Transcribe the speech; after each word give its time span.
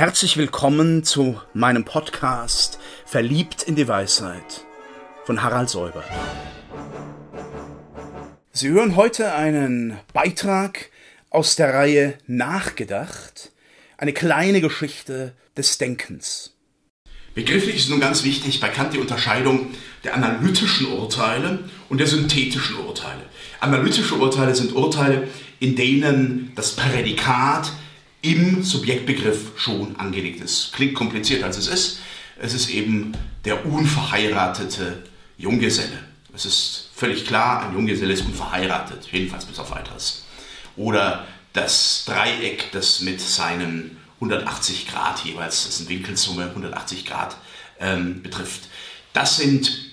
Herzlich 0.00 0.38
willkommen 0.38 1.04
zu 1.04 1.38
meinem 1.52 1.84
Podcast 1.84 2.78
Verliebt 3.04 3.64
in 3.64 3.76
die 3.76 3.86
Weisheit 3.86 4.64
von 5.26 5.42
Harald 5.42 5.68
Säuber. 5.68 6.02
Sie 8.50 8.70
hören 8.70 8.96
heute 8.96 9.34
einen 9.34 9.98
Beitrag 10.14 10.88
aus 11.28 11.54
der 11.54 11.74
Reihe 11.74 12.14
Nachgedacht, 12.26 13.52
eine 13.98 14.14
kleine 14.14 14.62
Geschichte 14.62 15.34
des 15.54 15.76
Denkens. 15.76 16.56
Begrifflich 17.34 17.76
ist 17.76 17.90
nun 17.90 18.00
ganz 18.00 18.24
wichtig 18.24 18.58
bei 18.58 18.70
Kant 18.70 18.94
die 18.94 19.00
Unterscheidung 19.00 19.66
der 20.02 20.14
analytischen 20.14 20.86
Urteile 20.86 21.58
und 21.90 21.98
der 21.98 22.06
synthetischen 22.06 22.76
Urteile. 22.76 23.24
Analytische 23.60 24.14
Urteile 24.14 24.54
sind 24.54 24.74
Urteile, 24.74 25.28
in 25.58 25.76
denen 25.76 26.52
das 26.54 26.74
Prädikat 26.74 27.70
im 28.22 28.62
Subjektbegriff 28.62 29.52
schon 29.56 29.96
angelegt 29.96 30.40
ist. 30.42 30.72
Klingt 30.72 30.94
kompliziert, 30.94 31.42
als 31.42 31.56
es 31.56 31.68
ist. 31.68 32.00
Es 32.38 32.54
ist 32.54 32.70
eben 32.70 33.12
der 33.44 33.66
unverheiratete 33.66 35.04
Junggeselle. 35.36 36.04
Es 36.34 36.44
ist 36.44 36.88
völlig 36.94 37.26
klar, 37.26 37.66
ein 37.66 37.74
Junggeselle 37.74 38.12
ist 38.12 38.24
unverheiratet, 38.24 39.08
jedenfalls 39.10 39.46
bis 39.46 39.58
auf 39.58 39.70
weiteres. 39.70 40.24
Oder 40.76 41.26
das 41.52 42.04
Dreieck, 42.06 42.70
das 42.72 43.00
mit 43.00 43.20
seinen 43.20 43.96
180 44.16 44.86
Grad 44.86 45.24
jeweils, 45.24 45.64
das 45.64 45.74
ist 45.74 45.80
eine 45.80 45.88
Winkelsumme, 45.88 46.44
180 46.44 47.06
Grad 47.06 47.36
ähm, 47.80 48.22
betrifft. 48.22 48.68
Das 49.12 49.36
sind 49.36 49.90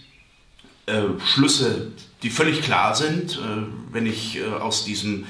äh, 0.85 1.01
Schlüsse, 1.25 1.91
die 2.23 2.29
völlig 2.29 2.61
klar 2.61 2.95
sind, 2.95 3.37
äh, 3.37 3.63
wenn 3.91 4.05
ich 4.05 4.37
äh, 4.37 4.45
aus 4.45 4.85
diesem 4.85 5.25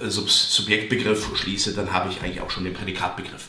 äh, 0.00 0.08
Subjektbegriff 0.10 1.36
schließe, 1.36 1.74
dann 1.74 1.92
habe 1.92 2.10
ich 2.10 2.20
eigentlich 2.20 2.40
auch 2.40 2.50
schon 2.50 2.64
den 2.64 2.74
Prädikatbegriff. 2.74 3.48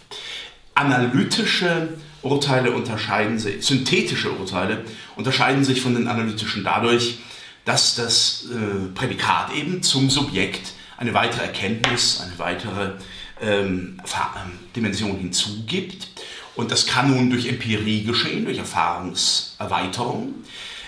Analytische 0.76 1.90
Urteile 2.22 2.72
unterscheiden 2.72 3.40
sich, 3.40 3.66
synthetische 3.66 4.32
Urteile 4.32 4.84
unterscheiden 5.16 5.64
sich 5.64 5.82
von 5.82 5.96
den 5.96 6.08
analytischen 6.08 6.64
dadurch, 6.64 7.20
dass 7.66 7.96
das 7.96 8.46
äh, 8.52 8.88
Prädikat 8.94 9.54
eben 9.54 9.84
zum 9.84 10.10
Subjekt 10.10 10.74
eine 10.98 11.14
weitere 11.14 11.44
Erkenntnis, 11.44 12.20
eine 12.22 12.38
weitere 12.38 12.94
ähm, 13.42 14.02
ähm 14.04 14.52
Dimension 14.76 15.18
hinzugibt. 15.18 16.08
Und 16.56 16.72
das 16.72 16.88
kann 16.88 17.10
nun 17.10 17.30
durch 17.30 17.48
Empirie 17.48 18.04
geschehen, 18.04 18.44
durch 18.44 18.58
Erfahrungserweiterung. 18.58 20.34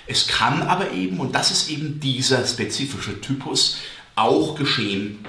Es 0.06 0.28
kann 0.28 0.64
aber 0.64 0.92
eben, 0.92 1.20
und 1.22 1.34
das 1.34 1.52
ist 1.52 1.70
eben 1.70 2.00
dieser 2.02 2.46
spezifische 2.46 3.22
Typus, 3.22 3.78
auch 4.16 4.56
geschehen 4.56 5.20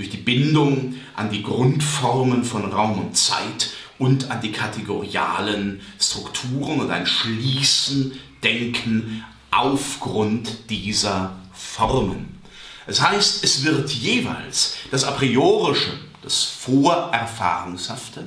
durch 0.00 0.08
die 0.08 0.16
Bindung 0.16 0.94
an 1.14 1.30
die 1.30 1.42
Grundformen 1.42 2.42
von 2.42 2.72
Raum 2.72 2.98
und 2.98 3.18
Zeit 3.18 3.68
und 3.98 4.30
an 4.30 4.40
die 4.40 4.50
kategorialen 4.50 5.82
Strukturen 6.00 6.80
und 6.80 6.90
ein 6.90 7.06
Schließen, 7.06 8.18
Denken 8.42 9.22
aufgrund 9.50 10.70
dieser 10.70 11.36
Formen. 11.52 12.40
Das 12.86 13.02
heißt, 13.02 13.44
es 13.44 13.62
wird 13.62 13.90
jeweils 13.90 14.76
das 14.90 15.04
A 15.04 15.10
priorische, 15.10 15.92
das 16.22 16.44
Vorerfahrungshafte 16.44 18.24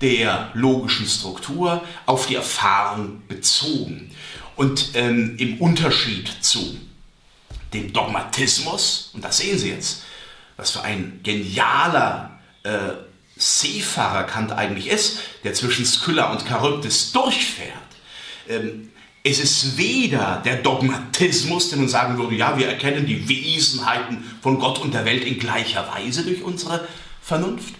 der 0.00 0.50
logischen 0.54 1.06
Struktur 1.06 1.80
auf 2.06 2.26
die 2.26 2.34
Erfahrung 2.34 3.22
bezogen. 3.28 4.10
Und 4.56 4.90
ähm, 4.94 5.36
im 5.38 5.60
Unterschied 5.60 6.28
zu 6.40 6.76
dem 7.72 7.92
Dogmatismus, 7.92 9.12
und 9.14 9.22
das 9.22 9.38
sehen 9.38 9.60
Sie 9.60 9.70
jetzt, 9.70 10.02
was 10.58 10.72
für 10.72 10.82
ein 10.82 11.20
genialer 11.22 12.38
äh, 12.64 12.90
Seefahrer 13.36 14.24
Kant 14.24 14.52
eigentlich 14.52 14.88
ist, 14.88 15.20
der 15.44 15.54
zwischen 15.54 15.86
Skylla 15.86 16.32
und 16.32 16.46
Charybdis 16.46 17.12
durchfährt. 17.12 17.72
Ähm, 18.48 18.90
es 19.24 19.38
ist 19.38 19.78
weder 19.78 20.42
der 20.44 20.56
Dogmatismus, 20.56 21.70
der 21.70 21.78
nun 21.78 21.88
sagen 21.88 22.18
würde, 22.18 22.34
ja, 22.34 22.58
wir 22.58 22.68
erkennen 22.68 23.06
die 23.06 23.28
Wesenheiten 23.28 24.24
von 24.42 24.58
Gott 24.58 24.80
und 24.80 24.92
der 24.92 25.04
Welt 25.04 25.24
in 25.24 25.38
gleicher 25.38 25.88
Weise 25.94 26.24
durch 26.24 26.42
unsere 26.42 26.86
Vernunft, 27.22 27.74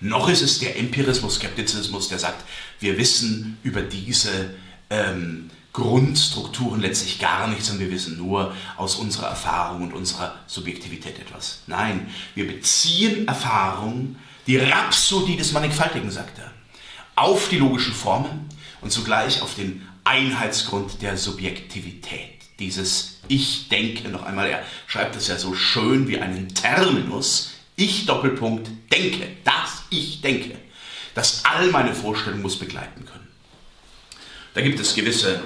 noch 0.00 0.28
ist 0.28 0.42
es 0.42 0.58
der 0.58 0.78
Empirismus, 0.78 1.36
Skeptizismus, 1.36 2.08
der 2.08 2.18
sagt, 2.18 2.44
wir 2.80 2.98
wissen 2.98 3.58
über 3.62 3.82
diese 3.82 4.54
ähm, 4.90 5.50
Grundstrukturen 5.74 6.80
letztlich 6.80 7.18
gar 7.18 7.48
nichts 7.48 7.68
und 7.68 7.80
wir 7.80 7.90
wissen 7.90 8.16
nur 8.16 8.54
aus 8.76 8.94
unserer 8.94 9.26
Erfahrung 9.26 9.82
und 9.82 9.92
unserer 9.92 10.36
Subjektivität 10.46 11.18
etwas. 11.18 11.62
Nein, 11.66 12.08
wir 12.36 12.46
beziehen 12.46 13.26
Erfahrung, 13.26 14.14
die 14.46 14.56
Rhapsodie 14.56 15.36
des 15.36 15.50
Mannigfaltigen, 15.50 16.12
sagt 16.12 16.38
er, 16.38 16.52
auf 17.16 17.48
die 17.48 17.58
logischen 17.58 17.92
Formen 17.92 18.48
und 18.82 18.92
zugleich 18.92 19.42
auf 19.42 19.56
den 19.56 19.86
Einheitsgrund 20.04 21.02
der 21.02 21.16
Subjektivität. 21.16 22.30
Dieses 22.60 23.18
Ich 23.26 23.68
denke, 23.68 24.08
noch 24.10 24.22
einmal, 24.22 24.46
er 24.46 24.62
schreibt 24.86 25.16
es 25.16 25.26
ja 25.26 25.36
so 25.38 25.54
schön 25.54 26.06
wie 26.06 26.20
einen 26.20 26.54
Terminus, 26.54 27.50
ich 27.74 28.06
Doppelpunkt 28.06 28.70
denke, 28.92 29.26
das 29.42 29.82
ich 29.90 30.20
denke, 30.20 30.56
das 31.16 31.44
all 31.44 31.72
meine 31.72 31.94
Vorstellungen 31.94 32.42
muss 32.42 32.60
begleiten 32.60 33.04
können. 33.06 33.26
Da 34.54 34.60
gibt 34.60 34.78
es 34.78 34.94
gewisse 34.94 35.42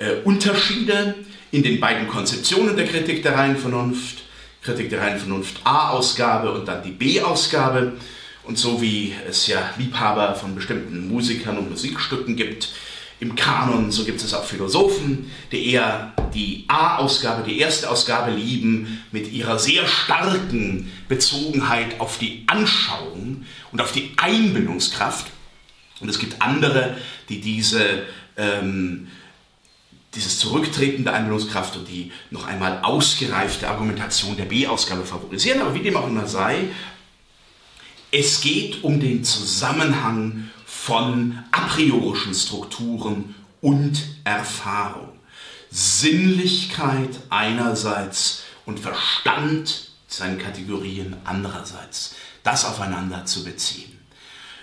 äh, 0.00 0.14
Unterschiede 0.24 1.14
in 1.52 1.62
den 1.62 1.78
beiden 1.78 2.08
Konzeptionen 2.08 2.76
der 2.76 2.86
Kritik 2.86 3.22
der 3.22 3.36
reinen 3.36 3.56
Vernunft. 3.56 4.24
Kritik 4.62 4.90
der 4.90 5.00
reinen 5.00 5.18
Vernunft 5.18 5.60
A-Ausgabe 5.64 6.52
und 6.52 6.66
dann 6.66 6.82
die 6.82 6.90
B-Ausgabe. 6.90 7.92
Und 8.42 8.58
so 8.58 8.82
wie 8.82 9.14
es 9.28 9.46
ja 9.46 9.70
Liebhaber 9.78 10.34
von 10.34 10.54
bestimmten 10.54 11.08
Musikern 11.08 11.58
und 11.58 11.70
Musikstücken 11.70 12.36
gibt, 12.36 12.70
im 13.20 13.34
Kanon, 13.36 13.92
so 13.92 14.04
gibt 14.04 14.22
es 14.22 14.32
auch 14.32 14.44
Philosophen, 14.44 15.30
die 15.52 15.72
eher 15.72 16.14
die 16.34 16.64
A-Ausgabe, 16.68 17.42
die 17.46 17.58
erste 17.58 17.90
Ausgabe 17.90 18.30
lieben, 18.30 19.04
mit 19.12 19.30
ihrer 19.30 19.58
sehr 19.58 19.86
starken 19.86 20.90
Bezogenheit 21.06 22.00
auf 22.00 22.16
die 22.16 22.44
Anschauung 22.46 23.44
und 23.72 23.80
auf 23.82 23.92
die 23.92 24.12
Einbindungskraft. 24.16 25.26
Und 26.00 26.08
es 26.08 26.18
gibt 26.18 26.40
andere, 26.40 26.96
die 27.28 27.42
diese 27.42 28.04
ähm, 28.38 29.08
dieses 30.14 30.38
Zurücktreten 30.38 31.04
der 31.04 31.14
Einbildungskraft 31.14 31.76
und 31.76 31.88
die 31.88 32.10
noch 32.30 32.46
einmal 32.46 32.80
ausgereifte 32.82 33.68
Argumentation 33.68 34.36
der 34.36 34.46
B-Ausgabe 34.46 35.04
favorisieren. 35.04 35.60
Aber 35.60 35.74
wie 35.74 35.82
dem 35.82 35.96
auch 35.96 36.08
immer 36.08 36.26
sei, 36.26 36.68
es 38.10 38.40
geht 38.40 38.82
um 38.82 38.98
den 38.98 39.22
Zusammenhang 39.22 40.50
von 40.66 41.38
a 41.52 41.60
priorischen 41.68 42.34
Strukturen 42.34 43.36
und 43.60 44.02
Erfahrung. 44.24 45.10
Sinnlichkeit 45.70 47.20
einerseits 47.28 48.42
und 48.66 48.80
Verstand, 48.80 49.90
seinen 50.08 50.38
Kategorien 50.38 51.16
andererseits. 51.24 52.16
Das 52.42 52.64
aufeinander 52.64 53.24
zu 53.26 53.44
beziehen. 53.44 53.99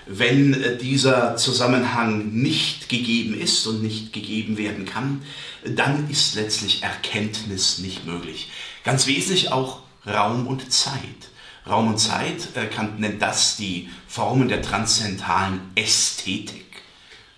Wenn 0.10 0.54
äh, 0.54 0.78
dieser 0.78 1.36
Zusammenhang 1.36 2.34
nicht 2.34 2.90
gegeben 2.90 3.40
ist 3.40 3.66
und 3.68 3.82
nicht 3.82 4.14
gegeben 4.14 4.58
werden 4.58 4.86
kann, 4.86 5.22
dann 5.66 6.10
ist 6.10 6.36
letztlich 6.36 6.84
Erkenntnis 6.84 7.80
nicht 7.80 8.06
möglich. 8.06 8.50
Ganz 8.84 9.08
wesentlich 9.08 9.52
auch 9.52 9.82
Raum 10.06 10.48
und 10.48 10.72
Zeit. 10.72 11.30
Raum 11.68 11.90
und 11.90 11.98
Zeit, 11.98 12.56
äh, 12.56 12.68
Kant 12.68 13.00
nennt 13.00 13.22
das 13.22 13.58
die 13.58 13.90
Formen 14.08 14.48
der 14.48 14.62
transzendentalen 14.62 15.60
Ästhetik. 15.76 16.64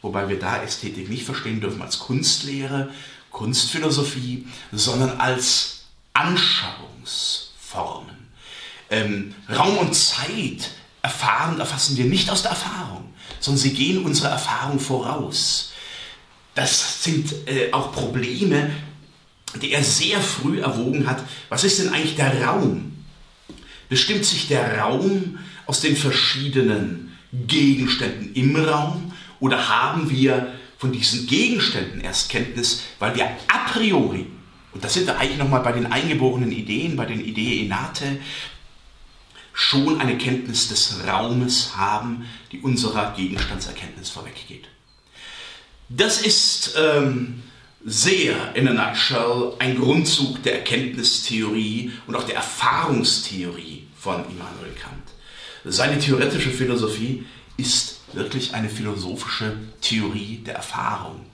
Wobei 0.01 0.29
wir 0.29 0.39
da 0.39 0.61
Ästhetik 0.61 1.09
nicht 1.09 1.25
verstehen 1.25 1.61
dürfen 1.61 1.81
als 1.81 1.97
Kunstlehre, 1.99 2.91
Kunstphilosophie, 3.31 4.47
sondern 4.71 5.19
als 5.19 5.85
Anschauungsformen. 6.13 8.15
Ähm, 8.91 9.35
Raum 9.49 9.77
und 9.77 9.93
Zeit 9.93 10.71
erfahren, 11.01 11.59
erfassen 11.59 11.97
wir 11.97 12.05
nicht 12.05 12.29
aus 12.29 12.41
der 12.41 12.51
Erfahrung, 12.51 13.13
sondern 13.39 13.61
sie 13.61 13.73
gehen 13.73 14.03
unserer 14.03 14.29
Erfahrung 14.29 14.79
voraus. 14.79 15.71
Das 16.55 17.03
sind 17.03 17.33
äh, 17.47 17.71
auch 17.71 17.93
Probleme, 17.93 18.69
die 19.61 19.71
er 19.71 19.83
sehr 19.83 20.19
früh 20.19 20.59
erwogen 20.59 21.07
hat. 21.07 21.23
Was 21.49 21.63
ist 21.63 21.79
denn 21.79 21.93
eigentlich 21.93 22.15
der 22.15 22.43
Raum? 22.43 23.05
Bestimmt 23.87 24.25
sich 24.25 24.47
der 24.47 24.79
Raum 24.79 25.39
aus 25.65 25.81
den 25.81 25.95
verschiedenen 25.95 27.17
Gegenständen 27.31 28.33
im 28.33 28.55
Raum 28.55 29.13
oder 29.39 29.69
haben 29.69 30.09
wir 30.09 30.53
von 30.77 30.91
diesen 30.91 31.27
Gegenständen 31.27 32.01
erst 32.01 32.29
Kenntnis, 32.29 32.83
weil 32.99 33.15
wir 33.15 33.25
a 33.25 33.69
priori, 33.71 34.27
und 34.71 34.83
da 34.83 34.89
sind 34.89 35.07
wir 35.07 35.17
eigentlich 35.17 35.37
nochmal 35.37 35.61
bei 35.61 35.71
den 35.71 35.91
eingeborenen 35.91 36.51
Ideen, 36.51 36.95
bei 36.95 37.05
den 37.05 37.23
Idee 37.23 37.63
innate, 37.63 38.19
schon 39.59 39.99
eine 39.99 40.17
Kenntnis 40.17 40.69
des 40.69 41.05
Raumes 41.05 41.75
haben, 41.75 42.25
die 42.53 42.59
unserer 42.59 43.13
Gegenstandserkenntnis 43.13 44.09
vorweggeht. 44.09 44.69
Das 45.89 46.21
ist 46.21 46.75
ähm, 46.77 47.43
sehr 47.83 48.55
in 48.55 48.69
a 48.69 48.73
nutshell 48.73 49.51
ein 49.59 49.77
Grundzug 49.77 50.41
der 50.43 50.59
Erkenntnistheorie 50.59 51.91
und 52.07 52.15
auch 52.15 52.23
der 52.23 52.35
Erfahrungstheorie 52.35 53.85
von 53.97 54.23
Immanuel 54.29 54.73
Kant. 54.81 55.03
Seine 55.65 55.99
theoretische 55.99 56.51
Philosophie 56.51 57.25
ist 57.57 57.99
wirklich 58.13 58.53
eine 58.53 58.69
philosophische 58.69 59.57
Theorie 59.81 60.37
der 60.37 60.55
Erfahrung. 60.55 61.25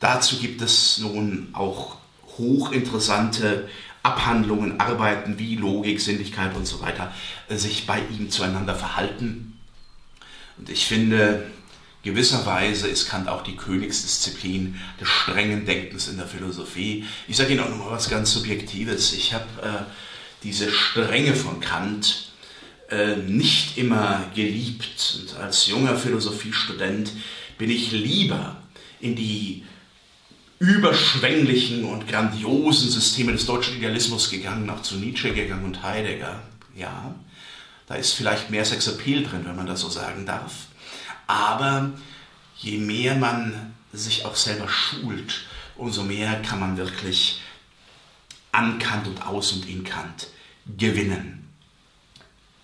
Dazu 0.00 0.38
gibt 0.38 0.62
es 0.62 0.96
nun 0.98 1.50
auch 1.52 1.96
hochinteressante 2.38 3.68
Abhandlungen, 4.02 4.80
Arbeiten 4.80 5.38
wie 5.38 5.56
Logik, 5.56 6.00
Sinnlichkeit 6.00 6.54
und 6.56 6.66
so 6.66 6.80
weiter 6.80 7.12
äh, 7.48 7.56
sich 7.56 7.86
bei 7.86 8.00
ihm 8.10 8.30
zueinander 8.30 8.74
verhalten. 8.74 9.58
Und 10.58 10.68
ich 10.68 10.86
finde, 10.86 11.44
gewisserweise 12.02 12.88
ist 12.88 13.08
Kant 13.08 13.28
auch 13.28 13.42
die 13.42 13.56
Königsdisziplin 13.56 14.80
des 15.00 15.08
strengen 15.08 15.66
Denkens 15.66 16.08
in 16.08 16.16
der 16.16 16.26
Philosophie. 16.26 17.04
Ich 17.28 17.36
sage 17.36 17.52
Ihnen 17.52 17.60
auch 17.60 17.70
noch 17.70 17.78
mal 17.78 17.90
was 17.90 18.10
ganz 18.10 18.32
Subjektives. 18.32 19.12
Ich 19.12 19.34
habe 19.34 19.46
äh, 19.62 19.82
diese 20.42 20.70
Strenge 20.70 21.34
von 21.34 21.60
Kant 21.60 22.32
äh, 22.90 23.16
nicht 23.16 23.78
immer 23.78 24.24
geliebt. 24.34 25.20
Und 25.20 25.36
als 25.36 25.66
junger 25.66 25.96
Philosophiestudent 25.96 27.12
bin 27.56 27.70
ich 27.70 27.92
lieber 27.92 28.56
in 29.00 29.14
die 29.14 29.64
überschwänglichen 30.62 31.84
und 31.84 32.06
grandiosen 32.06 32.88
Systeme 32.88 33.32
des 33.32 33.46
deutschen 33.46 33.78
Idealismus 33.78 34.30
gegangen, 34.30 34.70
auch 34.70 34.80
zu 34.82 34.94
Nietzsche 34.94 35.34
gegangen 35.34 35.64
und 35.64 35.82
Heidegger. 35.82 36.40
Ja, 36.76 37.16
da 37.88 37.96
ist 37.96 38.12
vielleicht 38.12 38.48
mehr 38.48 38.64
Sexappeal 38.64 39.24
drin, 39.24 39.42
wenn 39.44 39.56
man 39.56 39.66
das 39.66 39.80
so 39.80 39.88
sagen 39.88 40.24
darf. 40.24 40.52
Aber 41.26 41.90
je 42.58 42.78
mehr 42.78 43.16
man 43.16 43.74
sich 43.92 44.24
auch 44.24 44.36
selber 44.36 44.68
schult, 44.68 45.46
umso 45.76 46.04
mehr 46.04 46.40
kann 46.42 46.60
man 46.60 46.76
wirklich 46.76 47.40
an 48.52 48.78
Kant 48.78 49.08
und 49.08 49.26
aus 49.26 49.50
und 49.50 49.68
in 49.68 49.82
Kant 49.82 50.28
gewinnen. 50.78 51.48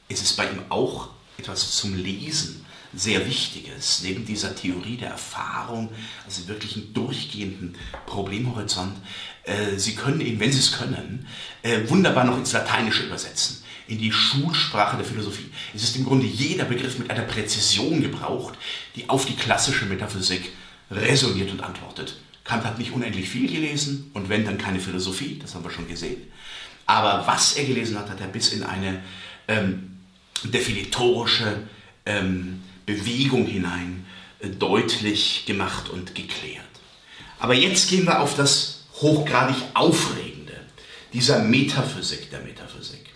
Es 0.09 0.23
ist 0.23 0.37
bei 0.37 0.49
ihm 0.49 0.61
auch 0.69 1.09
etwas 1.39 1.77
zum 1.77 1.95
Lesen 1.95 2.65
sehr 2.95 3.27
Wichtiges, 3.27 4.01
neben 4.03 4.25
dieser 4.25 4.57
Theorie 4.57 4.97
der 4.97 5.11
Erfahrung, 5.11 5.91
also 6.25 6.49
wirklich 6.49 6.77
einen 6.77 6.95
durchgehenden 6.95 7.77
Problemhorizont. 8.07 8.97
Äh, 9.45 9.77
Sie 9.77 9.95
können 9.95 10.21
ihn, 10.21 10.41
wenn 10.41 10.53
Sie 10.53 10.59
es 10.59 10.73
können, 10.73 11.27
äh, 11.63 11.81
wunderbar 11.89 12.25
noch 12.25 12.39
ins 12.39 12.53
Lateinische 12.53 13.05
übersetzen, 13.05 13.63
in 13.89 13.99
die 13.99 14.11
Schulsprache 14.11 14.97
der 14.97 15.05
Philosophie. 15.05 15.51
Es 15.75 15.83
ist 15.83 15.97
im 15.97 16.07
Grunde 16.07 16.27
jeder 16.27 16.65
Begriff 16.65 16.99
mit 16.99 17.11
einer 17.11 17.23
Präzision 17.23 18.01
gebraucht, 18.01 18.55
die 18.97 19.09
auf 19.09 19.27
die 19.27 19.37
klassische 19.37 19.85
Metaphysik 19.85 20.51
resoniert 20.91 21.51
und 21.51 21.63
antwortet. 21.63 22.17
Kant 22.45 22.65
hat 22.65 22.79
nicht 22.79 22.93
unendlich 22.93 23.29
viel 23.29 23.49
gelesen 23.49 24.11
und 24.15 24.31
wenn, 24.31 24.47
dann 24.47 24.57
keine 24.57 24.81
Philosophie, 24.81 25.39
das 25.41 25.55
haben 25.55 25.65
wir 25.65 25.71
schon 25.71 25.89
gesehen. 25.89 26.23
Aber 26.87 27.27
was 27.27 27.53
er 27.53 27.67
gelesen 27.67 27.99
hat, 27.99 28.09
hat 28.09 28.23
er 28.23 28.29
bis 28.29 28.55
in 28.55 28.63
eine 28.63 29.03
ähm, 29.47 29.98
definitorische 30.45 31.65
ähm, 32.07 32.63
Bewegung 32.87 33.47
hinein 33.47 34.07
äh, 34.41 34.49
deutlich 34.49 35.45
gemacht 35.47 35.91
und 35.91 36.15
geklärt. 36.15 36.65
Aber 37.39 37.55
jetzt 37.55 37.89
gehen 37.89 38.05
wir 38.07 38.21
auf 38.21 38.35
das 38.37 38.87
hochgradig 39.01 39.57
Aufregende 39.75 40.55
dieser 41.13 41.41
Metaphysik 41.41 42.31
der 42.31 42.41
Metaphysik. 42.41 43.07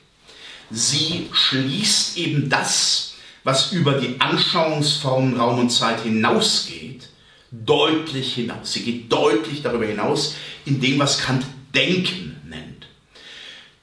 Sie 0.71 1.29
schließt 1.33 2.17
eben 2.17 2.49
das, 2.49 3.15
was 3.45 3.73
über 3.73 3.95
die 3.95 4.21
Anschauungsformen 4.21 5.37
Raum 5.37 5.59
und 5.59 5.71
Zeit 5.71 6.03
hinausgeht, 6.03 7.09
deutlich 7.51 8.35
hinaus. 8.35 8.73
Sie 8.73 8.83
geht 8.83 9.13
deutlich 9.13 9.63
darüber 9.63 9.85
hinaus 9.85 10.35
in 10.65 10.81
dem, 10.81 10.99
was 10.99 11.19
Kant 11.19 11.45
Denken 11.75 12.41
nennt. 12.49 12.87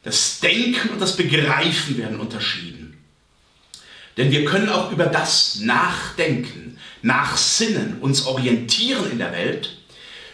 Das 0.03 0.39
Denken 0.39 0.89
und 0.89 1.01
das 1.01 1.15
Begreifen 1.15 1.97
werden 1.97 2.19
unterschieden. 2.19 2.78
Denn 4.19 4.31
wir 4.31 4.43
können 4.43 4.67
auch 4.67 4.91
über 4.91 5.05
das 5.05 5.61
Nachdenken, 5.61 6.77
Nachsinnen, 7.01 7.99
uns 8.01 8.25
orientieren 8.25 9.09
in 9.09 9.17
der 9.17 9.31
Welt, 9.31 9.77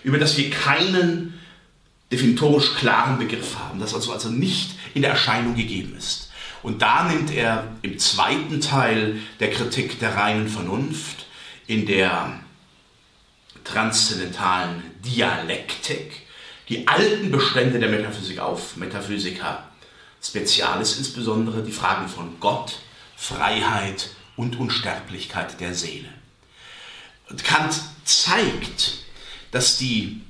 über 0.04 0.18
das 0.18 0.38
wir 0.38 0.50
keinen 0.50 1.40
definitorisch 2.12 2.74
klaren 2.74 3.20
Begriff 3.20 3.60
haben, 3.60 3.80
das 3.80 3.94
also, 3.94 4.12
also 4.12 4.30
nicht 4.30 4.72
in 4.96 5.04
der 5.04 5.12
Erscheinung 5.12 5.54
gegeben 5.54 5.96
ist. 5.96 6.32
Und 6.64 6.82
da 6.82 7.04
nimmt 7.04 7.32
er 7.32 7.68
im 7.84 8.00
zweiten 8.00 8.60
Teil 8.60 9.20
der 9.40 9.52
Kritik 9.52 10.00
der 10.00 10.16
reinen 10.16 10.48
Vernunft, 10.48 11.28
in 11.68 11.86
der 11.86 12.40
transzendentalen 13.64 14.82
Dialektik, 15.06 16.24
die 16.70 16.88
alten 16.88 17.30
Bestände 17.30 17.78
der 17.78 17.90
Metaphysik 17.90 18.40
auf, 18.40 18.78
Metaphysica 18.78 19.70
Spezialis 20.24 20.98
insbesondere, 20.98 21.62
die 21.62 21.72
Fragen 21.72 22.08
von 22.08 22.40
Gott, 22.40 22.80
Freiheit 23.16 24.10
und 24.36 24.58
Unsterblichkeit 24.58 25.60
der 25.60 25.74
Seele. 25.74 26.10
Und 27.30 27.44
Kant 27.44 27.74
zeigt, 28.04 29.00
dass 29.52 29.78
die 29.78 30.22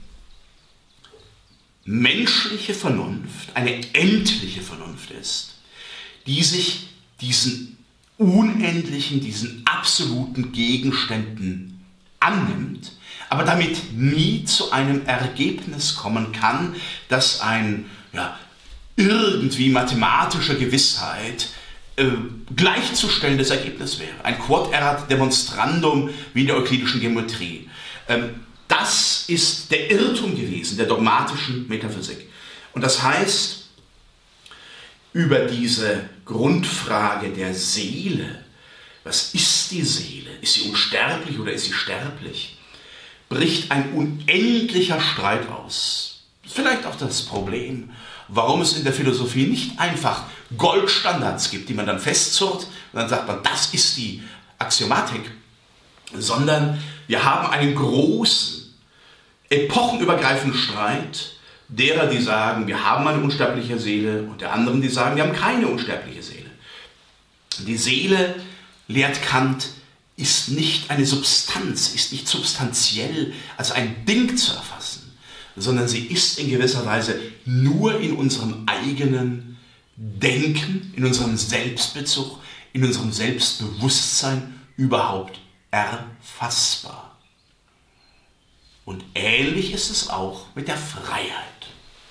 menschliche 1.83 2.73
Vernunft 2.73 3.55
eine 3.55 3.93
endliche 3.93 4.61
Vernunft 4.61 5.11
ist, 5.11 5.55
die 6.25 6.43
sich 6.43 6.87
diesen 7.21 7.77
unendlichen, 8.17 9.19
diesen 9.19 9.65
absoluten 9.65 10.51
Gegenständen 10.51 11.85
annimmt, 12.19 12.91
aber 13.29 13.43
damit 13.43 13.93
nie 13.93 14.45
zu 14.45 14.71
einem 14.71 15.05
Ergebnis 15.05 15.95
kommen 15.95 16.31
kann, 16.31 16.75
das 17.09 17.41
ein 17.41 17.85
ja, 18.13 18.39
irgendwie 18.95 19.69
mathematische 19.69 20.57
Gewissheit 20.57 21.49
äh, 21.97 22.05
gleichzustellendes 22.55 23.49
Ergebnis 23.49 23.99
wäre. 23.99 24.23
Ein 24.23 24.39
Quod 24.39 24.71
erat 24.73 25.09
demonstrandum 25.09 26.09
wie 26.33 26.41
in 26.41 26.47
der 26.47 26.57
euklidischen 26.57 26.99
Geometrie. 26.99 27.69
Ähm, 28.07 28.41
das 28.67 29.25
ist 29.27 29.71
der 29.71 29.91
Irrtum 29.91 30.35
gewesen 30.35 30.77
der 30.77 30.87
dogmatischen 30.87 31.67
Metaphysik. 31.67 32.29
Und 32.73 32.81
das 32.81 33.01
heißt, 33.01 33.65
über 35.13 35.45
diese 35.45 36.09
Grundfrage 36.25 37.29
der 37.29 37.53
Seele, 37.53 38.43
was 39.05 39.33
ist 39.33 39.71
die 39.71 39.83
Seele? 39.83 40.31
Ist 40.41 40.55
sie 40.55 40.69
unsterblich 40.69 41.39
oder 41.39 41.53
ist 41.53 41.65
sie 41.65 41.73
sterblich? 41.73 42.57
Bricht 43.29 43.71
ein 43.71 43.93
unendlicher 43.93 44.99
Streit 44.99 45.49
aus. 45.49 46.25
Vielleicht 46.45 46.85
auch 46.85 46.95
das 46.95 47.21
Problem, 47.21 47.91
warum 48.27 48.61
es 48.61 48.77
in 48.77 48.83
der 48.83 48.93
Philosophie 48.93 49.47
nicht 49.47 49.79
einfach 49.79 50.23
Goldstandards 50.57 51.49
gibt, 51.49 51.69
die 51.69 51.73
man 51.73 51.85
dann 51.85 51.99
festzurrt 51.99 52.67
und 52.93 52.99
dann 52.99 53.09
sagt 53.09 53.27
man, 53.27 53.41
das 53.43 53.73
ist 53.73 53.97
die 53.97 54.23
Axiomatik, 54.57 55.31
sondern 56.17 56.81
wir 57.07 57.23
haben 57.23 57.51
einen 57.51 57.75
großen, 57.75 58.73
epochenübergreifenden 59.49 60.57
Streit 60.57 61.33
derer, 61.67 62.07
die 62.07 62.21
sagen, 62.21 62.67
wir 62.67 62.83
haben 62.83 63.07
eine 63.07 63.21
unsterbliche 63.21 63.79
Seele 63.79 64.23
und 64.23 64.41
der 64.41 64.53
anderen, 64.53 64.81
die 64.81 64.89
sagen, 64.89 65.15
wir 65.15 65.23
haben 65.23 65.33
keine 65.33 65.67
unsterbliche 65.67 66.23
Seele. 66.23 66.49
Die 67.59 67.77
Seele, 67.77 68.35
lehrt 68.87 69.21
Kant, 69.21 69.67
ist 70.17 70.49
nicht 70.49 70.89
eine 70.89 71.05
Substanz, 71.05 71.93
ist 71.93 72.11
nicht 72.11 72.27
substanziell 72.27 73.33
als 73.57 73.71
ein 73.71 74.05
Ding 74.05 74.37
zu 74.37 74.53
erfassen 74.53 74.74
sondern 75.55 75.87
sie 75.87 76.05
ist 76.07 76.39
in 76.39 76.49
gewisser 76.49 76.85
Weise 76.85 77.19
nur 77.45 77.99
in 77.99 78.15
unserem 78.15 78.63
eigenen 78.67 79.57
Denken, 79.95 80.93
in 80.95 81.05
unserem 81.05 81.37
Selbstbezug, 81.37 82.39
in 82.73 82.83
unserem 82.83 83.11
Selbstbewusstsein 83.11 84.59
überhaupt 84.75 85.39
erfassbar. 85.71 87.17
Und 88.83 89.03
ähnlich 89.15 89.73
ist 89.73 89.89
es 89.89 90.09
auch 90.09 90.47
mit 90.55 90.67
der 90.67 90.77
Freiheit. 90.77 91.54